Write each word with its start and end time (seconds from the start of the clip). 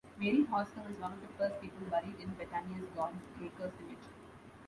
Mary 0.17 0.43
Hauser 0.49 0.81
was 0.89 0.97
one 0.99 1.13
of 1.13 1.21
the 1.21 1.27
first 1.37 1.61
people 1.61 1.81
buried 1.87 2.19
in 2.19 2.33
Bethania's 2.33 2.87
God's 2.95 3.21
Acre 3.39 3.71
cemetery. 3.77 4.09